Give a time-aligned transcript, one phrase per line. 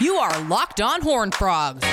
[0.00, 1.86] You are Locked On Horn Frogs,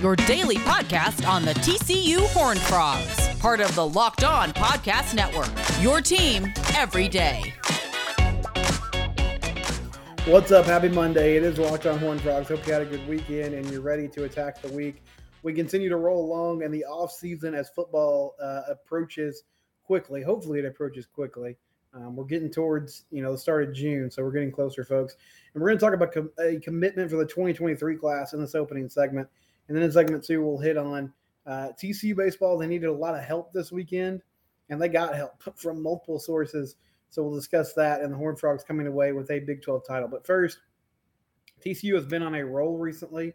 [0.00, 5.50] your daily podcast on the TCU Horn Frogs, part of the Locked On Podcast Network.
[5.82, 7.52] Your team every day.
[10.26, 10.66] What's up?
[10.66, 11.36] Happy Monday.
[11.36, 12.48] It is Locked On Horn Frogs.
[12.48, 15.02] Hope you had a good weekend and you're ready to attack the week.
[15.42, 19.44] We continue to roll along in the off season as football uh, approaches
[19.84, 20.22] quickly.
[20.22, 21.56] Hopefully, it approaches quickly.
[21.98, 25.16] Um, we're getting towards you know the start of June, so we're getting closer, folks.
[25.52, 28.54] And we're going to talk about com- a commitment for the 2023 class in this
[28.54, 29.28] opening segment,
[29.66, 31.12] and then in segment two, we'll hit on
[31.46, 32.58] uh, TCU baseball.
[32.58, 34.22] They needed a lot of help this weekend,
[34.68, 36.76] and they got help from multiple sources.
[37.10, 40.08] So we'll discuss that and the Horned Frogs coming away with a Big 12 title.
[40.08, 40.58] But first,
[41.64, 43.32] TCU has been on a roll recently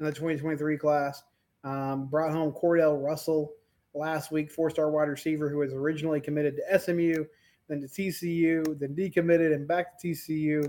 [0.00, 1.22] in the 2023 class.
[1.62, 3.52] Um, brought home Cordell Russell
[3.94, 7.24] last week, four-star wide receiver who was originally committed to SMU
[7.72, 10.68] then to TCU, then decommitted and back to TCU.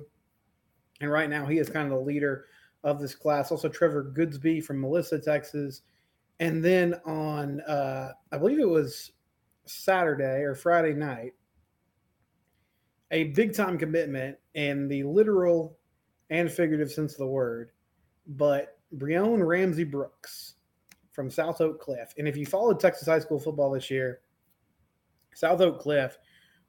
[1.02, 2.46] And right now he is kind of the leader
[2.84, 3.52] of this class.
[3.52, 5.82] Also Trevor Goosby from Melissa, Texas.
[6.40, 9.12] And then on uh, I believe it was
[9.66, 11.34] Saturday or Friday night,
[13.12, 15.78] a big time commitment in the literal
[16.30, 17.72] and figurative sense of the word,
[18.26, 20.56] but Breon Ramsey Brooks
[21.12, 22.14] from South Oak Cliff.
[22.18, 24.22] And if you followed Texas high school football this year,
[25.36, 26.18] South Oak Cliff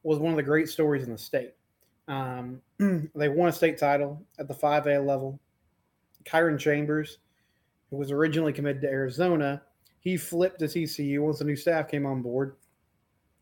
[0.05, 1.55] was one of the great stories in the state.
[2.06, 5.41] Um, they won a state title at the 5A level.
[6.24, 7.19] Kyron Chambers,
[7.91, 9.62] who was originally committed to Arizona,
[10.00, 12.56] he flipped to TCU once the new staff came on board.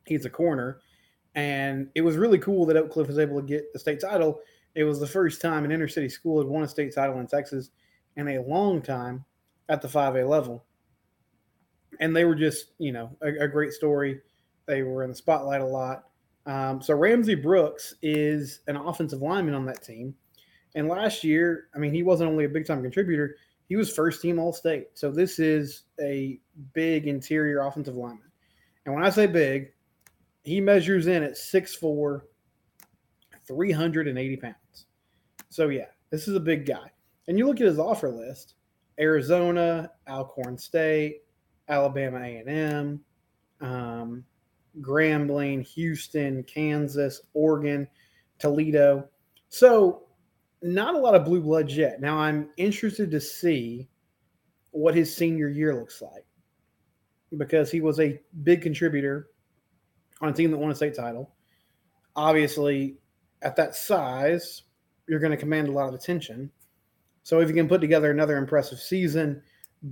[0.06, 0.80] He's a corner.
[1.34, 4.40] And it was really cool that Oak Cliff was able to get the state title.
[4.74, 7.26] It was the first time an inner city school had won a state title in
[7.26, 7.70] Texas
[8.16, 9.24] in a long time
[9.68, 10.64] at the 5A level.
[12.00, 14.20] And they were just, you know, a, a great story.
[14.66, 16.04] They were in the spotlight a lot.
[16.46, 20.14] Um, so Ramsey Brooks is an offensive lineman on that team.
[20.74, 23.36] And last year, I mean, he wasn't only a big time contributor,
[23.68, 24.88] he was first team All State.
[24.94, 26.38] So this is a
[26.74, 28.30] big interior offensive lineman.
[28.84, 29.72] And when I say big,
[30.42, 32.22] he measures in at 6'4,
[33.46, 34.86] 380 pounds.
[35.48, 36.90] So yeah, this is a big guy.
[37.28, 38.54] And you look at his offer list
[38.98, 41.22] Arizona, Alcorn State,
[41.68, 43.00] Alabama A&M,
[43.60, 44.24] um,
[44.80, 47.86] Grambling, Houston, Kansas, Oregon,
[48.38, 49.08] Toledo.
[49.48, 50.04] So,
[50.62, 52.00] not a lot of blue bloods yet.
[52.00, 53.88] Now, I'm interested to see
[54.70, 56.24] what his senior year looks like
[57.36, 59.28] because he was a big contributor
[60.20, 61.34] on a team that won a state title.
[62.14, 62.96] Obviously,
[63.42, 64.62] at that size,
[65.08, 66.50] you're going to command a lot of attention.
[67.24, 69.42] So, if you can put together another impressive season,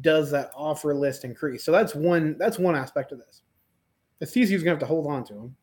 [0.00, 1.64] does that offer list increase?
[1.64, 3.42] So that's one that's one aspect of this
[4.20, 5.56] going to have to hold on to him.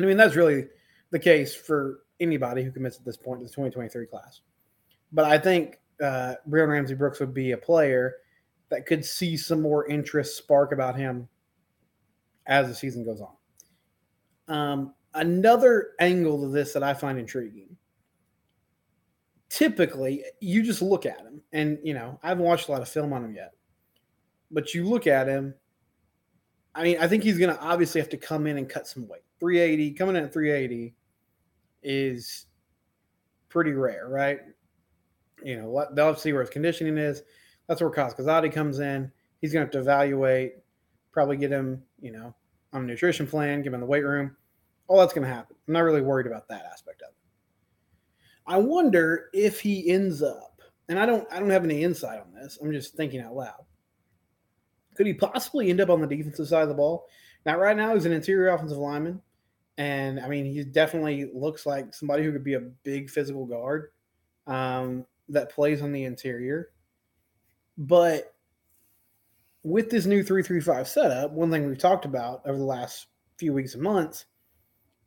[0.00, 0.66] I mean, that's really
[1.10, 4.40] the case for anybody who commits at this point to the 2023 class.
[5.12, 8.16] But I think uh, Ramsey Brooks would be a player
[8.70, 11.28] that could see some more interest spark about him
[12.46, 13.34] as the season goes on.
[14.48, 17.76] Um, another angle to this that I find intriguing.
[19.48, 22.88] Typically, you just look at him, and you know, I haven't watched a lot of
[22.88, 23.52] film on him yet,
[24.50, 25.54] but you look at him
[26.74, 29.06] I mean, I think he's going to obviously have to come in and cut some
[29.06, 29.22] weight.
[29.40, 30.94] 380, coming in at 380
[31.82, 32.46] is
[33.48, 34.40] pretty rare, right?
[35.44, 37.22] You know, they'll have to see where his conditioning is.
[37.66, 39.10] That's where Kaz comes in.
[39.40, 40.54] He's going to have to evaluate,
[41.10, 42.34] probably get him, you know,
[42.72, 44.36] on a nutrition plan, give him the weight room.
[44.86, 45.56] All that's going to happen.
[45.66, 47.14] I'm not really worried about that aspect of it.
[48.46, 52.32] I wonder if he ends up, and I don't, I don't have any insight on
[52.32, 52.58] this.
[52.62, 53.64] I'm just thinking out loud.
[54.94, 57.06] Could he possibly end up on the defensive side of the ball?
[57.44, 59.20] Now, right now, he's an interior offensive lineman.
[59.78, 63.90] And I mean, he definitely looks like somebody who could be a big physical guard
[64.46, 66.70] um, that plays on the interior.
[67.78, 68.34] But
[69.62, 73.06] with this new 335 setup, one thing we've talked about over the last
[73.38, 74.26] few weeks and months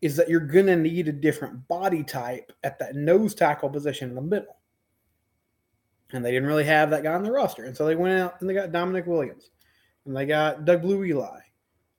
[0.01, 4.09] is that you're going to need a different body type at that nose tackle position
[4.09, 4.57] in the middle.
[6.12, 7.65] And they didn't really have that guy on the roster.
[7.65, 9.50] And so they went out and they got Damonic Williams
[10.06, 11.40] and they got Doug Blue Eli,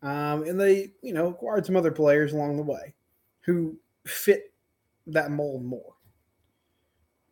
[0.02, 2.94] um, and they you know acquired some other players along the way
[3.40, 3.76] who
[4.06, 4.52] fit
[5.06, 5.94] that mold more.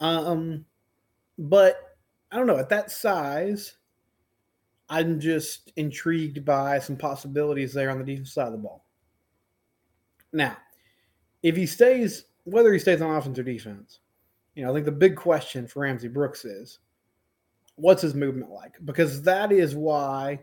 [0.01, 0.65] Um,
[1.39, 1.97] but
[2.31, 3.77] I don't know at that size.
[4.89, 8.85] I'm just intrigued by some possibilities there on the defense side of the ball.
[10.33, 10.57] Now,
[11.43, 14.01] if he stays, whether he stays on offense or defense,
[14.55, 16.81] you know, I think the big question for Ramsey Brooks is
[17.77, 18.75] what's his movement like?
[18.85, 20.41] Because that is why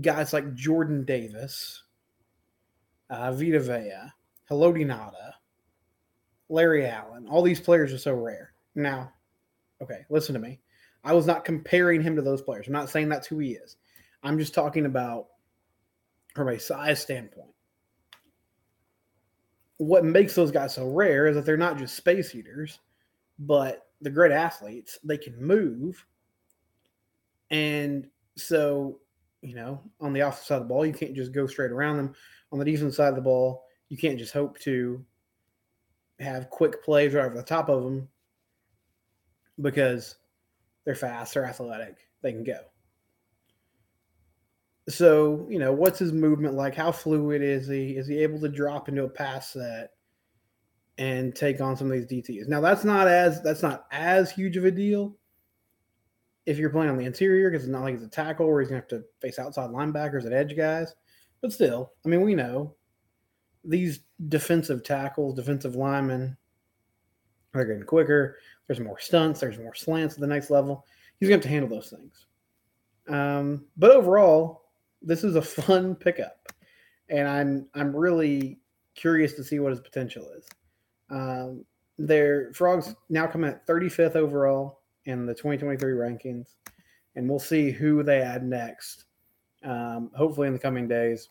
[0.00, 1.82] guys like Jordan Davis,
[3.10, 4.12] uh, Vita Vea,
[4.50, 4.86] Haloti
[6.48, 8.52] Larry Allen, all these players are so rare.
[8.74, 9.12] Now,
[9.82, 10.60] okay, listen to me.
[11.04, 12.66] I was not comparing him to those players.
[12.66, 13.76] I'm not saying that's who he is.
[14.22, 15.26] I'm just talking about
[16.34, 17.50] from a size standpoint.
[19.78, 22.78] What makes those guys so rare is that they're not just space eaters,
[23.38, 24.98] but the great athletes.
[25.02, 26.04] They can move.
[27.50, 28.06] And
[28.36, 29.00] so,
[29.42, 31.96] you know, on the offensive side of the ball, you can't just go straight around
[31.96, 32.14] them.
[32.52, 35.04] On the defensive side of the ball, you can't just hope to
[36.20, 38.08] have quick plays right over the top of them
[39.60, 40.16] because
[40.84, 42.60] they're fast, they're athletic, they can go.
[44.88, 46.74] So, you know, what's his movement like?
[46.74, 47.96] How fluid is he?
[47.96, 49.90] Is he able to drop into a pass set
[50.98, 52.48] and take on some of these DTs?
[52.48, 55.16] Now, that's not as that's not as huge of a deal
[56.46, 58.68] if you're playing on the interior because it's not like it's a tackle where he's
[58.68, 60.94] gonna have to face outside linebackers and edge guys.
[61.40, 62.74] But still, I mean, we know
[63.64, 66.36] these defensive tackles, defensive linemen,
[67.52, 68.38] they're getting quicker.
[68.66, 69.40] There's more stunts.
[69.40, 70.86] There's more slants at the next level.
[71.18, 72.26] He's going to have to handle those things.
[73.08, 74.62] Um, but overall,
[75.02, 76.52] this is a fun pickup,
[77.08, 78.60] and I'm I'm really
[78.94, 80.46] curious to see what his potential is.
[81.10, 81.64] Um,
[81.98, 86.54] their frogs now come at 35th overall in the 2023 rankings,
[87.16, 89.04] and we'll see who they add next.
[89.64, 91.28] Um, hopefully, in the coming days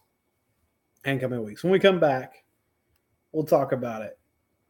[1.05, 1.63] and coming weeks.
[1.63, 2.43] When we come back,
[3.31, 4.17] we'll talk about it.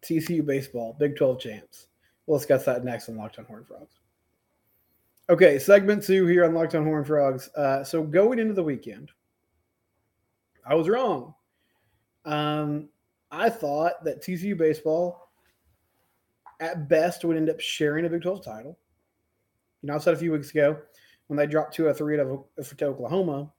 [0.02, 1.88] TCU baseball, Big 12 champs.
[2.26, 4.00] We'll discuss that next on Locked on Horn Frogs.
[5.30, 7.50] Okay, segment two here on Locked on Horn Frogs.
[7.56, 9.12] Uh, so going into the weekend,
[10.66, 11.34] I was wrong.
[12.26, 12.90] Um,
[13.32, 15.32] I thought that TCU baseball,
[16.60, 18.78] at best, would end up sharing a Big 12 title.
[19.82, 20.78] You know, I said a few weeks ago
[21.28, 23.52] when they dropped two or three to, uh, to Oklahoma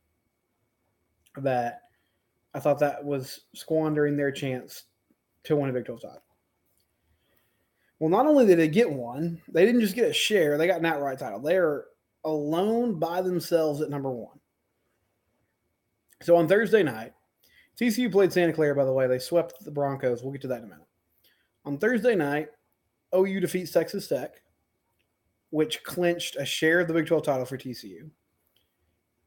[1.39, 1.83] that
[2.55, 4.85] I thought that was squandering their chance
[5.45, 6.23] to win a Big 12 title.
[7.99, 10.81] Well, not only did they get one, they didn't just get a share, they got
[10.81, 11.41] an outright title.
[11.41, 11.85] They're
[12.25, 14.39] alone by themselves at number one.
[16.23, 17.13] So on Thursday night,
[17.81, 19.07] TCU played Santa Clara, by the way.
[19.07, 20.23] They swept the Broncos.
[20.23, 20.87] We'll get to that in a minute.
[21.65, 22.49] On Thursday night,
[23.15, 24.42] OU defeats Texas Tech,
[25.53, 28.09] which clinched a share of the Big 12 title for TCU.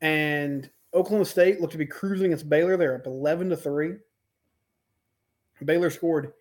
[0.01, 2.77] And Oklahoma State looked to be cruising against Baylor.
[2.77, 3.93] They're up 11 to 3.
[5.63, 6.33] Baylor scored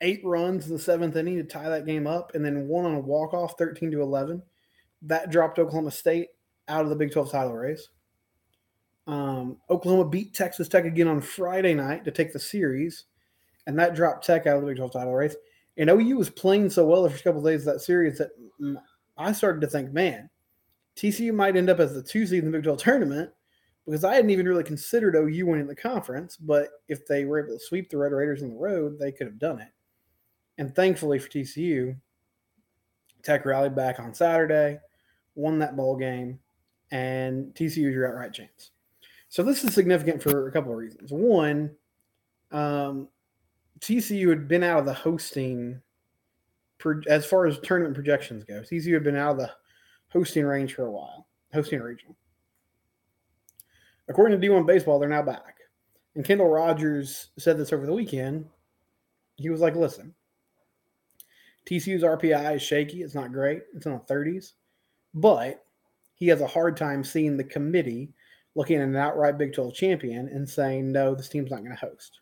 [0.00, 2.94] eight runs in the seventh inning to tie that game up, and then one on
[2.94, 4.40] a walk off, 13 to 11.
[5.02, 6.28] That dropped Oklahoma State
[6.68, 7.88] out of the Big 12 title race.
[9.08, 13.06] Um, Oklahoma beat Texas Tech again on Friday night to take the series,
[13.66, 15.34] and that dropped Tech out of the Big 12 title race.
[15.76, 18.30] And OU was playing so well the first couple days of that series that
[19.16, 20.28] I started to think, man,
[20.96, 23.30] TCU might end up as the two seed in the Big 12 tournament
[23.84, 26.36] because I hadn't even really considered OU winning the conference.
[26.36, 29.26] But if they were able to sweep the Red Raiders on the road, they could
[29.26, 29.68] have done it.
[30.58, 31.96] And thankfully for TCU,
[33.22, 34.78] Tech rallied back on Saturday,
[35.34, 36.38] won that bowl game,
[36.90, 38.70] and TCU is your outright chance.
[39.28, 41.10] So this is significant for a couple of reasons.
[41.12, 41.72] One,
[42.52, 43.08] um,
[43.80, 45.80] TCU had been out of the hosting,
[47.08, 48.60] as far as tournament projections go.
[48.60, 49.50] TCU had been out of the
[50.08, 52.16] hosting range for a while, hosting a.
[54.08, 55.56] According to D1 Baseball, they're now back.
[56.14, 58.46] And Kendall Rogers said this over the weekend.
[59.36, 60.14] He was like, listen,
[61.66, 63.02] TCU's RPI is shaky.
[63.02, 63.62] It's not great.
[63.74, 64.52] It's in the 30s.
[65.12, 65.64] But
[66.14, 68.14] he has a hard time seeing the committee
[68.54, 71.76] looking at an outright Big 12 champion and saying, no, this team's not going to
[71.76, 72.20] host.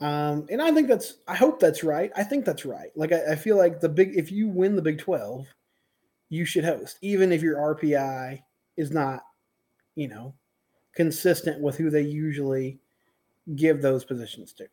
[0.00, 2.10] Um, and I think that's, I hope that's right.
[2.16, 2.90] I think that's right.
[2.96, 5.46] Like, I, I feel like the big, if you win the Big 12,
[6.28, 8.42] you should host, even if your RPI
[8.76, 9.22] is not,
[9.94, 10.34] you know,
[10.94, 12.80] consistent with who they usually
[13.56, 14.66] give those positions to.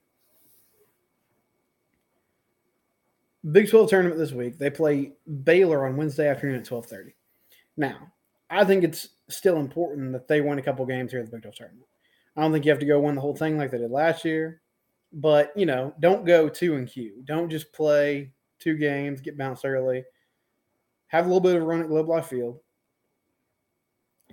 [3.52, 4.58] Big 12 tournament this week.
[4.58, 5.14] They play
[5.44, 7.14] Baylor on Wednesday afternoon at 12:30.
[7.76, 8.12] Now,
[8.50, 11.42] I think it's still important that they win a couple games here at the Big
[11.42, 11.88] 12 tournament.
[12.38, 14.24] I don't think you have to go win the whole thing like they did last
[14.24, 14.62] year,
[15.14, 17.24] but you know, don't go two and Q.
[17.26, 20.04] Don't just play two games, get bounced early.
[21.08, 22.60] Have a little bit of a run at Globe Life Field.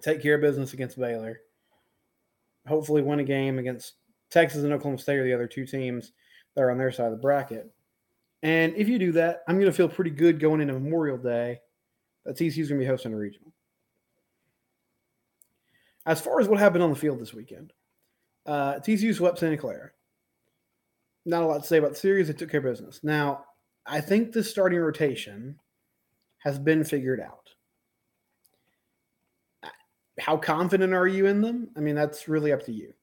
[0.01, 1.41] Take care of business against Baylor.
[2.69, 3.95] Hopefully, win a game against
[4.31, 6.13] Texas and Oklahoma State are the other two teams
[6.55, 7.69] that are on their side of the bracket.
[8.43, 11.61] And if you do that, I'm going to feel pretty good going into Memorial Day
[12.25, 13.53] that TCU's going to be hosting a regional.
[16.07, 17.73] As far as what happened on the field this weekend,
[18.47, 19.91] uh, TCU swept Santa Clara.
[21.29, 22.29] Not a lot to say about the series.
[22.29, 23.01] They took care of business.
[23.03, 23.45] Now,
[23.85, 25.61] I think the starting rotation
[26.39, 27.51] has been figured out.
[30.19, 31.69] How confident are you in them?
[31.77, 32.95] I mean, that's really up to you.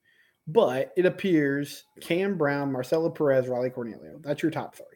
[0.48, 4.18] But it appears Cam Brown, Marcelo Perez, Riley Cornelio.
[4.20, 4.86] That's your top three.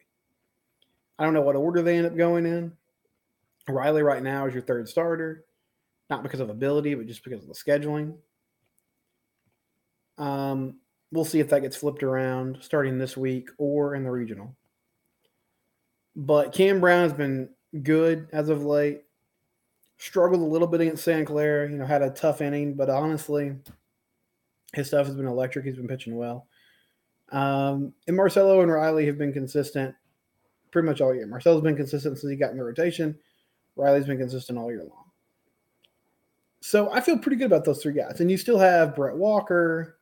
[1.17, 2.73] I don't know what order they end up going in.
[3.69, 5.45] Riley right now is your third starter,
[6.09, 8.15] not because of ability, but just because of the scheduling.
[10.17, 10.80] Um,
[11.11, 14.55] we'll see if that gets flipped around starting this week or in the regional.
[16.15, 17.49] But Cam Brown has been
[17.83, 19.03] good as of late.
[19.97, 23.55] Struggled a little bit against San Clara, you know, had a tough inning, but honestly,
[24.73, 25.65] his stuff has been electric.
[25.65, 26.47] He's been pitching well.
[27.31, 29.95] Um, and Marcelo and Riley have been consistent
[30.71, 31.27] pretty much all year.
[31.27, 33.17] Marcelo's been consistent since he got in the rotation.
[33.75, 35.05] Riley's been consistent all year long.
[36.61, 38.19] So I feel pretty good about those three guys.
[38.19, 39.97] And you still have Brett Walker,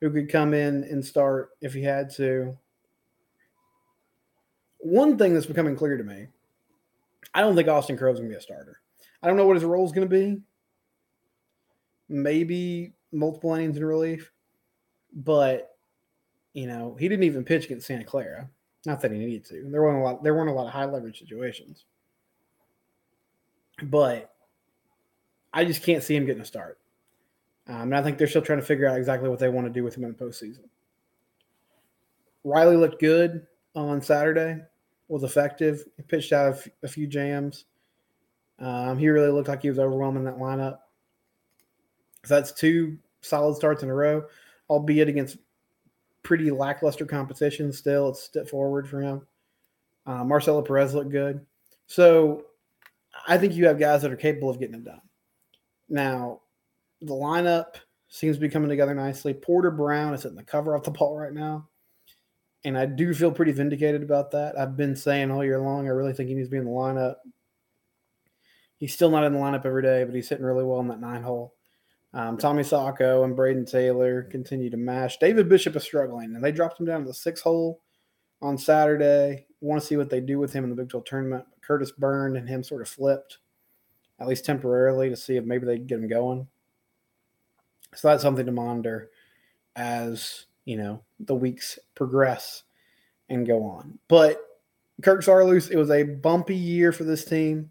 [0.00, 2.56] who could come in and start if he had to.
[4.78, 6.28] One thing that's becoming clear to me,
[7.34, 8.80] I don't think Austin Krob's going to be a starter.
[9.22, 10.40] I don't know what his role is going to be.
[12.08, 14.32] Maybe multiple innings in relief,
[15.14, 15.76] but
[16.54, 18.48] you know he didn't even pitch against Santa Clara.
[18.86, 19.68] Not that he needed to.
[19.70, 20.24] There weren't a lot.
[20.24, 21.84] There weren't a lot of high leverage situations,
[23.82, 24.34] but
[25.52, 26.78] I just can't see him getting a start.
[27.70, 29.72] Um, and I think they're still trying to figure out exactly what they want to
[29.72, 30.64] do with him in the postseason.
[32.42, 33.46] Riley looked good
[33.76, 34.60] on Saturday.
[35.08, 35.84] Was effective.
[35.96, 37.64] He pitched out a few jams.
[38.58, 40.78] Um, he really looked like he was overwhelming that lineup.
[42.24, 44.24] So that's two solid starts in a row,
[44.68, 45.38] albeit against
[46.22, 48.10] pretty lackluster competition still.
[48.10, 49.26] It's a step forward for him.
[50.06, 51.44] Uh, Marcelo Perez looked good.
[51.86, 52.46] So
[53.26, 55.00] I think you have guys that are capable of getting it done.
[55.88, 56.40] Now,
[57.00, 57.76] the lineup
[58.08, 59.32] seems to be coming together nicely.
[59.32, 61.68] Porter Brown is hitting the cover off the ball right now.
[62.64, 64.58] And I do feel pretty vindicated about that.
[64.58, 66.70] I've been saying all year long, I really think he needs to be in the
[66.70, 67.16] lineup.
[68.76, 71.00] He's still not in the lineup every day, but he's hitting really well in that
[71.00, 71.54] nine hole.
[72.12, 75.18] Um, Tommy Sacco and Brayden Taylor continue to mash.
[75.18, 77.80] David Bishop is struggling, and they dropped him down to the six hole
[78.42, 79.46] on Saturday.
[79.60, 81.44] Want to see what they do with him in the Big 12 tournament.
[81.66, 83.38] Kurtis Byrne and him sort of flipped,
[84.18, 86.48] at least temporarily, to see if maybe they can get him going.
[87.94, 89.10] So that's something to monitor
[89.76, 92.64] as you know the weeks progress
[93.28, 93.98] and go on.
[94.08, 94.40] But
[95.02, 97.70] Kirk Saarloos, it was a bumpy year for this team.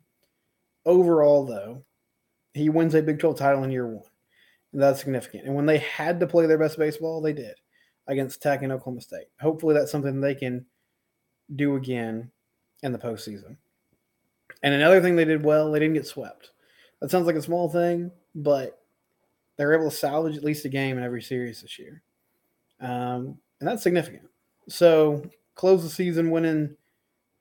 [0.86, 1.84] Overall, though,
[2.54, 4.04] he wins a Big 12 title in year one.
[4.74, 5.46] That's significant.
[5.46, 7.56] And when they had to play their best baseball, they did
[8.08, 9.28] against Tech and Oklahoma State.
[9.40, 10.66] Hopefully, that's something they can
[11.56, 12.32] do again
[12.84, 13.58] in the postseason.
[14.64, 16.52] And another thing they did well, they didn't get swept.
[17.02, 18.79] That sounds like a small thing, but
[19.60, 22.02] they're able to salvage at least a game in every series this year.
[22.80, 24.24] Um, and that's significant.
[24.70, 25.22] So,
[25.54, 26.78] close the season winning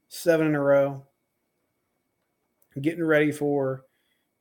[0.08, 1.06] seven in a row,
[2.82, 3.84] getting ready for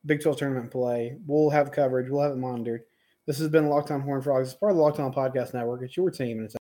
[0.07, 1.17] Big 12 tournament play.
[1.27, 2.09] We'll have coverage.
[2.09, 2.81] We'll have it monitored.
[3.27, 4.49] This has been Locked On Horn Frogs.
[4.49, 5.83] It's part of the Locked On Podcast Network.
[5.83, 6.55] It's your team, and it's